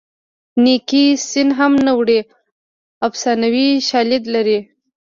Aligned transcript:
نیکي 0.63 1.05
سین 1.29 1.49
هم 1.57 1.73
نه 1.85 1.91
وړي 1.99 2.19
افسانوي 3.07 3.69
شالید 3.89 4.23
لري 4.35 4.59